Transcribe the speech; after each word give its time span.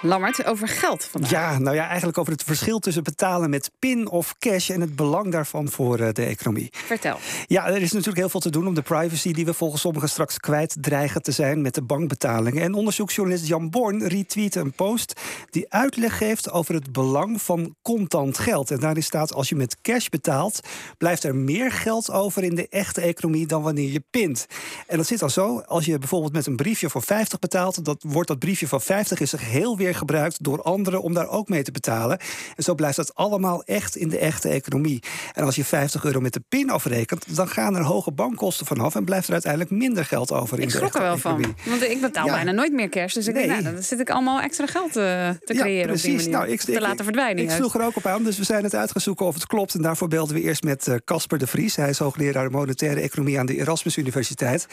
Lammert, 0.00 0.44
over 0.44 0.68
geld 0.68 1.04
vandaag. 1.04 1.30
Ja, 1.30 1.58
nou 1.58 1.76
ja, 1.76 1.86
eigenlijk 1.86 2.18
over 2.18 2.32
het 2.32 2.42
verschil 2.42 2.78
tussen 2.78 3.02
betalen 3.02 3.50
met 3.50 3.70
PIN 3.78 4.08
of 4.08 4.34
cash 4.38 4.70
en 4.70 4.80
het 4.80 4.96
belang 4.96 5.32
daarvan 5.32 5.68
voor 5.68 5.98
eh, 5.98 6.12
de 6.12 6.24
economie. 6.24 6.68
Vertel. 6.72 7.18
Ja, 7.46 7.66
er 7.66 7.82
is 7.82 7.92
natuurlijk 7.92 8.18
heel 8.18 8.28
veel 8.28 8.40
te 8.40 8.50
doen 8.50 8.66
om 8.66 8.74
de 8.74 8.82
privacy 8.82 9.32
die 9.32 9.44
we 9.44 9.54
volgens 9.54 9.80
sommigen 9.80 10.08
straks 10.08 10.38
kwijt 10.38 10.76
dreigen 10.80 11.22
te 11.22 11.32
zijn 11.32 11.62
met 11.62 11.74
de 11.74 11.82
bankbetalingen. 11.82 12.62
En 12.62 12.74
onderzoeksjournalist 12.74 13.46
Jan 13.46 13.70
Born 13.70 14.06
retweette 14.06 14.60
een 14.60 14.72
post 14.72 15.20
die 15.50 15.72
uitleg 15.72 16.18
geeft 16.18 16.50
over 16.50 16.74
het 16.74 16.92
belang 16.92 17.42
van 17.42 17.74
contant 17.82 18.38
geld. 18.38 18.70
En 18.70 18.80
daarin 18.80 19.02
staat: 19.02 19.34
als 19.34 19.48
je 19.48 19.56
met 19.56 19.80
cash 19.80 20.08
betaalt, 20.08 20.60
blijft 20.98 21.24
er 21.24 21.34
meer 21.36 21.72
geld 21.72 22.10
over 22.10 22.44
in 22.44 22.54
de 22.54 22.68
echte 22.68 23.00
economie 23.00 23.46
dan 23.46 23.62
wanneer 23.62 23.90
je 23.90 24.02
pint. 24.10 24.46
En 24.86 24.96
dat 24.96 25.06
zit 25.06 25.18
dan 25.18 25.30
zo: 25.30 25.60
als 25.60 25.84
je 25.84 25.98
bijvoorbeeld 25.98 26.32
met 26.32 26.46
een 26.46 26.56
briefje 26.56 26.90
voor 26.90 27.02
50 27.02 27.38
betaalt, 27.38 27.84
dan 27.84 27.96
wordt 28.00 28.28
dat 28.28 28.38
briefje 28.38 28.68
van 28.68 28.80
50 28.80 29.20
is 29.20 29.36
heel 29.36 29.76
weer 29.76 29.87
gebruikt 29.94 30.44
door 30.44 30.62
anderen 30.62 31.02
om 31.02 31.14
daar 31.14 31.28
ook 31.28 31.48
mee 31.48 31.62
te 31.62 31.70
betalen. 31.70 32.18
En 32.56 32.62
zo 32.62 32.74
blijft 32.74 32.96
dat 32.96 33.14
allemaal 33.14 33.62
echt 33.64 33.96
in 33.96 34.08
de 34.08 34.18
echte 34.18 34.48
economie. 34.48 35.02
En 35.32 35.44
als 35.44 35.56
je 35.56 35.64
50 35.64 36.04
euro 36.04 36.20
met 36.20 36.32
de 36.32 36.42
pin 36.48 36.70
afrekent, 36.70 37.36
dan 37.36 37.48
gaan 37.48 37.76
er 37.76 37.82
hoge 37.82 38.12
bankkosten 38.12 38.66
vanaf 38.66 38.94
en 38.94 39.04
blijft 39.04 39.26
er 39.26 39.32
uiteindelijk 39.32 39.70
minder 39.72 40.04
geld 40.04 40.32
over 40.32 40.56
in 40.58 40.68
ik 40.68 40.74
echte 40.74 40.98
er 40.98 41.02
wel 41.04 41.14
economie. 41.16 41.44
van. 41.46 41.54
Want 41.70 41.82
ik 41.82 42.00
betaal 42.00 42.26
bijna 42.26 42.50
nooit 42.52 42.72
meer 42.72 42.88
cash. 42.88 43.14
Dus 43.14 43.26
ik 43.26 43.34
Nee. 43.34 43.46
denk, 43.46 43.60
nou, 43.62 43.74
dan 43.74 43.82
zit 43.82 44.00
ik 44.00 44.10
allemaal 44.10 44.40
extra 44.40 44.66
geld 44.66 44.88
eh, 44.88 44.94
te 44.94 45.36
creëren 45.44 45.72
Ja, 45.74 45.80
op 45.80 45.86
precies. 45.86 46.02
die 46.04 46.14
manier. 46.16 46.30
Nou, 46.30 46.48
ik, 46.48 46.60
te 46.60 46.72
ik- 46.72 46.80
laten 46.80 47.04
verdwijnen. 47.04 47.42
Ik 47.44 47.50
sloeg 47.50 47.74
er 47.74 47.82
ook 47.84 47.96
op 47.96 48.06
aan, 48.06 48.24
dus 48.24 48.38
we 48.38 48.44
zijn 48.44 48.64
het 48.64 48.74
uitgezoeken 48.74 49.26
of 49.26 49.34
het 49.34 49.46
klopt. 49.46 49.74
En 49.74 49.82
daarvoor 49.82 50.08
belden 50.08 50.34
we 50.34 50.40
eerst 50.42 50.62
met 50.62 50.86
eh, 50.88 50.94
Casper 51.04 51.38
de 51.38 51.46
Vries. 51.46 51.76
Hij 51.76 51.88
is 51.88 51.98
hoogleraar 51.98 52.50
monetaire 52.50 53.00
economie 53.00 53.38
aan 53.38 53.46
de 53.46 53.56
Erasmus 53.56 53.96
Universiteit. 53.96 54.66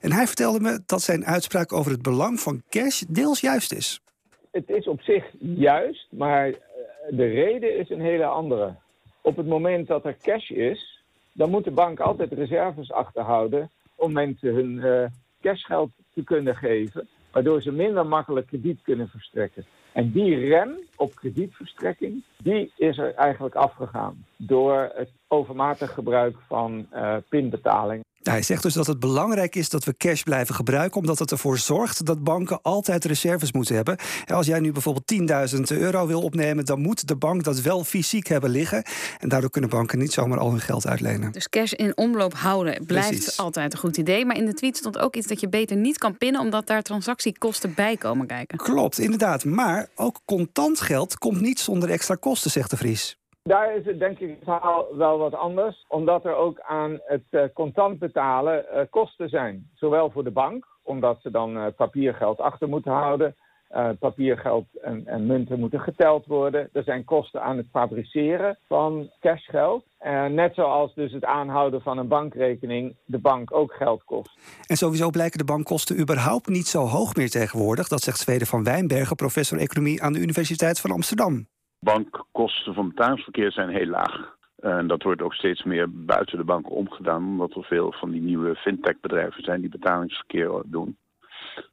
En 0.00 0.12
hij 0.12 0.26
vertelde 0.26 0.60
me 0.60 0.80
dat 0.86 1.02
zijn 1.02 1.26
uitspraak 1.26 1.72
over 1.72 1.90
het 1.92 2.02
belang 2.02 2.40
van 2.40 2.62
cash 2.70 3.02
deels 3.08 3.40
juist 3.40 3.72
is. 3.72 4.00
Het 4.52 4.70
is 4.70 4.86
op 4.86 5.00
zich 5.00 5.24
juist, 5.38 6.06
maar 6.10 6.48
eh, 6.48 6.56
de 7.10 7.26
reden 7.26 7.78
is 7.78 7.90
een 7.90 8.00
hele 8.00 8.24
andere. 8.24 8.74
Op 9.20 9.36
het 9.36 9.46
moment 9.46 9.86
dat 9.86 10.04
er 10.04 10.16
cash 10.22 10.50
is, 10.50 11.02
dan 11.32 11.50
moet 11.50 11.64
de 11.64 11.70
bank 11.70 12.00
altijd 12.00 12.32
reserves 12.32 12.92
achterhouden 12.92 13.70
om 13.94 14.12
mensen 14.12 14.54
hun 14.54 14.82
eh, 14.82 15.04
cashgeld 15.40 15.90
te 16.14 16.24
kunnen 16.24 16.56
geven, 16.56 17.08
waardoor 17.32 17.62
ze 17.62 17.72
minder 17.72 18.06
makkelijk 18.06 18.46
krediet 18.46 18.82
kunnen 18.82 19.08
verstrekken. 19.08 19.64
En 19.92 20.10
die 20.10 20.48
rem 20.48 20.78
op 20.96 21.14
kredietverstrekking, 21.14 22.22
die 22.42 22.72
is 22.76 22.98
er 22.98 23.14
eigenlijk 23.14 23.54
afgegaan 23.54 24.26
door 24.36 24.90
het 24.94 25.10
overmatig 25.28 25.92
gebruik 25.92 26.36
van 26.46 26.86
eh 26.90 27.16
pinbetaling. 27.28 28.04
Nou, 28.22 28.36
hij 28.36 28.42
zegt 28.42 28.62
dus 28.62 28.74
dat 28.74 28.86
het 28.86 28.98
belangrijk 28.98 29.54
is 29.54 29.68
dat 29.68 29.84
we 29.84 29.96
cash 29.96 30.22
blijven 30.22 30.54
gebruiken, 30.54 31.00
omdat 31.00 31.18
het 31.18 31.30
ervoor 31.30 31.58
zorgt 31.58 32.06
dat 32.06 32.24
banken 32.24 32.62
altijd 32.62 33.04
reserves 33.04 33.52
moeten 33.52 33.74
hebben. 33.74 33.96
En 34.24 34.34
als 34.34 34.46
jij 34.46 34.60
nu 34.60 34.72
bijvoorbeeld 34.72 35.12
10.000 35.54 35.60
euro 35.78 36.06
wil 36.06 36.22
opnemen, 36.22 36.64
dan 36.64 36.80
moet 36.80 37.08
de 37.08 37.16
bank 37.16 37.44
dat 37.44 37.60
wel 37.60 37.84
fysiek 37.84 38.26
hebben 38.26 38.50
liggen. 38.50 38.84
En 39.18 39.28
daardoor 39.28 39.50
kunnen 39.50 39.70
banken 39.70 39.98
niet 39.98 40.12
zomaar 40.12 40.38
al 40.38 40.50
hun 40.50 40.60
geld 40.60 40.86
uitlenen. 40.86 41.32
Dus 41.32 41.48
cash 41.48 41.72
in 41.72 41.96
omloop 41.96 42.34
houden 42.34 42.86
blijft 42.86 43.08
Precies. 43.08 43.36
altijd 43.36 43.72
een 43.72 43.78
goed 43.78 43.96
idee. 43.96 44.24
Maar 44.24 44.36
in 44.36 44.46
de 44.46 44.54
tweet 44.54 44.76
stond 44.76 44.98
ook 44.98 45.16
iets 45.16 45.26
dat 45.26 45.40
je 45.40 45.48
beter 45.48 45.76
niet 45.76 45.98
kan 45.98 46.18
pinnen... 46.18 46.40
omdat 46.40 46.66
daar 46.66 46.82
transactiekosten 46.82 47.74
bij 47.74 47.96
komen 47.96 48.26
kijken. 48.26 48.58
Klopt, 48.58 48.98
inderdaad. 48.98 49.44
Maar 49.44 49.88
ook 49.94 50.20
contant 50.24 50.80
geld 50.80 51.18
komt 51.18 51.40
niet 51.40 51.60
zonder 51.60 51.90
extra 51.90 52.14
kosten, 52.14 52.50
zegt 52.50 52.70
de 52.70 52.76
Vries. 52.76 53.20
Daar 53.42 53.76
is 53.76 53.84
het 53.84 53.98
denk 53.98 54.18
ik 54.18 54.28
het 54.28 54.44
verhaal 54.44 54.96
wel 54.96 55.18
wat 55.18 55.34
anders, 55.34 55.84
omdat 55.88 56.24
er 56.24 56.34
ook 56.34 56.60
aan 56.60 57.00
het 57.04 57.24
eh, 57.30 57.42
contant 57.54 57.98
betalen 57.98 58.68
eh, 58.68 58.82
kosten 58.90 59.28
zijn. 59.28 59.70
Zowel 59.74 60.10
voor 60.10 60.24
de 60.24 60.30
bank, 60.30 60.66
omdat 60.82 61.20
ze 61.22 61.30
dan 61.30 61.56
eh, 61.56 61.66
papiergeld 61.76 62.38
achter 62.38 62.68
moeten 62.68 62.92
houden. 62.92 63.36
Papiergeld 63.98 64.66
en, 64.82 65.06
en 65.06 65.26
munten 65.26 65.58
moeten 65.58 65.80
geteld 65.80 66.26
worden. 66.26 66.68
Er 66.72 66.82
zijn 66.82 67.04
kosten 67.04 67.42
aan 67.42 67.56
het 67.56 67.66
fabriceren 67.70 68.58
van 68.68 69.10
cashgeld. 69.20 69.84
Eh, 69.98 70.26
net 70.26 70.54
zoals 70.54 70.94
dus 70.94 71.12
het 71.12 71.24
aanhouden 71.24 71.82
van 71.82 71.98
een 71.98 72.08
bankrekening 72.08 72.96
de 73.04 73.18
bank 73.18 73.54
ook 73.56 73.72
geld 73.72 74.04
kost. 74.04 74.38
En 74.66 74.76
sowieso 74.76 75.10
blijken 75.10 75.38
de 75.38 75.44
bankkosten 75.44 76.00
überhaupt 76.00 76.48
niet 76.48 76.66
zo 76.66 76.80
hoog 76.80 77.14
meer 77.14 77.30
tegenwoordig. 77.30 77.88
Dat 77.88 78.02
zegt 78.02 78.18
Zweden 78.18 78.46
van 78.46 78.64
Wijnbergen, 78.64 79.16
professor 79.16 79.58
economie 79.58 80.02
aan 80.02 80.12
de 80.12 80.18
Universiteit 80.18 80.80
van 80.80 80.90
Amsterdam. 80.90 81.46
Bankkosten 81.84 82.74
van 82.74 82.88
betalingsverkeer 82.88 83.52
zijn 83.52 83.68
heel 83.68 83.86
laag. 83.86 84.36
En 84.56 84.86
dat 84.86 85.02
wordt 85.02 85.22
ook 85.22 85.34
steeds 85.34 85.62
meer 85.62 85.86
buiten 85.90 86.38
de 86.38 86.44
banken 86.44 86.72
omgedaan, 86.72 87.24
omdat 87.24 87.54
er 87.54 87.64
veel 87.64 87.92
van 87.92 88.10
die 88.10 88.20
nieuwe 88.20 88.54
fintech-bedrijven 88.54 89.42
zijn 89.42 89.60
die 89.60 89.70
betalingsverkeer 89.70 90.62
doen. 90.64 90.96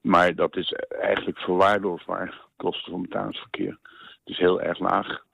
Maar 0.01 0.35
dat 0.35 0.55
is 0.55 0.73
eigenlijk 0.89 1.39
verwaarloosbaar, 1.39 2.41
kosten 2.55 2.91
van 2.91 3.01
betalingsverkeer. 3.01 3.77
Het 3.83 4.21
is 4.23 4.37
heel 4.37 4.61
erg 4.61 4.79
laag. 4.79 5.25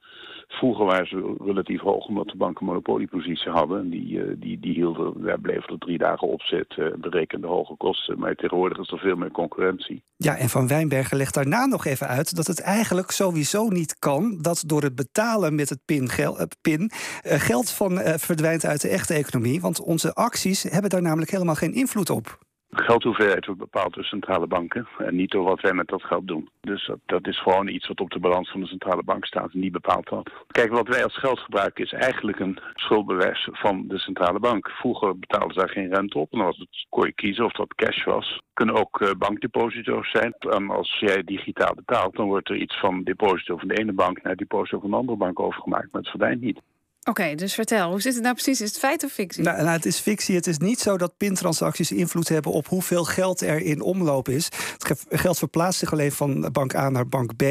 Vroeger 0.48 0.84
waren 0.84 1.06
ze 1.06 1.36
relatief 1.44 1.80
hoog, 1.80 2.06
omdat 2.06 2.28
de 2.28 2.36
banken 2.36 2.66
monopoliepositie 2.66 3.50
hadden. 3.50 3.78
En 3.80 3.90
die, 3.90 4.22
eh, 4.22 4.34
die, 4.36 4.60
die 4.60 4.74
hielden, 4.74 5.22
daar 5.22 5.40
bleven 5.40 5.72
er 5.72 5.78
drie 5.78 5.98
dagen 5.98 6.28
op 6.28 6.40
zitten, 6.42 7.00
berekende 7.00 7.46
hoge 7.46 7.76
kosten. 7.76 8.18
Maar 8.18 8.34
tegenwoordig 8.34 8.78
is 8.78 8.90
er 8.90 8.98
veel 8.98 9.16
meer 9.16 9.30
concurrentie. 9.30 10.02
Ja, 10.16 10.36
en 10.36 10.48
Van 10.48 10.68
Wijnbergen 10.68 11.16
legt 11.16 11.34
daarna 11.34 11.66
nog 11.66 11.84
even 11.84 12.08
uit 12.08 12.36
dat 12.36 12.46
het 12.46 12.60
eigenlijk 12.60 13.10
sowieso 13.10 13.68
niet 13.68 13.98
kan 13.98 14.38
dat 14.40 14.62
door 14.66 14.82
het 14.82 14.94
betalen 14.94 15.54
met 15.54 15.68
het 15.68 15.80
PIN, 15.84 16.08
eh, 16.08 16.42
PIN 16.60 16.90
eh, 17.22 17.40
geld 17.40 17.70
van, 17.70 18.00
eh, 18.00 18.18
verdwijnt 18.18 18.64
uit 18.64 18.80
de 18.80 18.88
echte 18.88 19.14
economie. 19.14 19.60
Want 19.60 19.80
onze 19.80 20.14
acties 20.14 20.62
hebben 20.62 20.90
daar 20.90 21.02
namelijk 21.02 21.30
helemaal 21.30 21.54
geen 21.54 21.74
invloed 21.74 22.10
op. 22.10 22.38
Geldhoeveelheid 22.70 23.46
wordt 23.46 23.60
bepaald 23.60 23.94
door 23.94 24.04
centrale 24.04 24.46
banken 24.46 24.88
en 24.98 25.16
niet 25.16 25.30
door 25.30 25.44
wat 25.44 25.60
wij 25.60 25.72
met 25.72 25.88
dat 25.88 26.02
geld 26.02 26.28
doen. 26.28 26.48
Dus 26.60 26.90
dat, 27.06 27.26
is 27.26 27.42
gewoon 27.42 27.68
iets 27.68 27.88
wat 27.88 28.00
op 28.00 28.10
de 28.10 28.18
balans 28.18 28.50
van 28.50 28.60
de 28.60 28.66
centrale 28.66 29.02
bank 29.02 29.24
staat 29.24 29.52
en 29.52 29.60
die 29.60 29.70
bepaalt 29.70 30.08
dat. 30.08 30.30
Kijk, 30.46 30.70
wat 30.70 30.88
wij 30.88 31.04
als 31.04 31.18
geld 31.18 31.38
gebruiken 31.38 31.84
is 31.84 31.92
eigenlijk 31.92 32.40
een 32.40 32.58
schuldbewijs 32.74 33.48
van 33.52 33.84
de 33.88 33.98
centrale 33.98 34.38
bank. 34.38 34.70
Vroeger 34.70 35.18
betaalden 35.18 35.52
ze 35.52 35.58
daar 35.58 35.68
geen 35.68 35.94
rente 35.94 36.18
op 36.18 36.32
en 36.32 36.38
dan 36.38 36.46
was 36.46 36.58
het, 36.58 36.86
kon 36.88 37.06
je 37.06 37.12
kiezen 37.12 37.44
of 37.44 37.52
dat 37.52 37.74
cash 37.74 38.04
was. 38.04 38.40
Kunnen 38.52 38.74
ook 38.74 39.00
eh, 39.00 39.10
bankdeposito's 39.18 40.10
zijn. 40.10 40.34
Als 40.68 40.98
jij 40.98 41.22
digitaal 41.24 41.74
betaalt, 41.74 42.16
dan 42.16 42.26
wordt 42.26 42.48
er 42.48 42.56
iets 42.56 42.78
van 42.80 43.02
deposito 43.02 43.56
van 43.56 43.68
de 43.68 43.78
ene 43.78 43.92
bank 43.92 44.22
naar 44.22 44.36
deposito 44.36 44.80
van 44.80 44.90
de 44.90 44.96
andere 44.96 45.18
bank 45.18 45.40
overgemaakt, 45.40 45.92
maar 45.92 46.00
het 46.00 46.10
verdwijnt 46.10 46.40
niet. 46.40 46.60
Oké, 47.08 47.34
dus 47.34 47.54
vertel, 47.54 47.90
hoe 47.90 48.00
zit 48.00 48.14
het 48.14 48.22
nou 48.22 48.34
precies? 48.34 48.60
Is 48.60 48.68
het 48.68 48.78
feit 48.78 49.04
of 49.04 49.12
fictie? 49.12 49.42
Nou, 49.42 49.56
nou, 49.56 49.68
het 49.68 49.86
is 49.86 49.98
fictie. 49.98 50.34
Het 50.34 50.46
is 50.46 50.58
niet 50.58 50.80
zo 50.80 50.96
dat 50.98 51.16
pintransacties 51.16 51.92
invloed 51.92 52.28
hebben 52.28 52.52
op 52.52 52.66
hoeveel 52.66 53.04
geld 53.04 53.40
er 53.40 53.60
in 53.62 53.80
omloop 53.80 54.28
is. 54.28 54.44
Het 54.72 54.84
ge- 54.84 55.16
geld 55.16 55.38
verplaatst 55.38 55.78
zich 55.78 55.92
alleen 55.92 56.12
van 56.12 56.48
bank 56.52 56.74
A 56.74 56.88
naar 56.90 57.08
bank 57.08 57.36
B. 57.36 57.42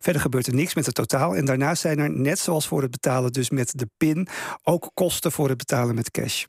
Verder 0.00 0.22
gebeurt 0.22 0.46
er 0.46 0.54
niks 0.54 0.74
met 0.74 0.86
het 0.86 0.94
totaal. 0.94 1.36
En 1.36 1.44
daarnaast 1.44 1.80
zijn 1.80 1.98
er, 1.98 2.10
net 2.10 2.38
zoals 2.38 2.66
voor 2.66 2.82
het 2.82 2.90
betalen 2.90 3.32
dus 3.32 3.50
met 3.50 3.72
de 3.78 3.88
pin, 3.96 4.28
ook 4.62 4.90
kosten 4.94 5.32
voor 5.32 5.48
het 5.48 5.58
betalen 5.58 5.94
met 5.94 6.10
cash. 6.10 6.44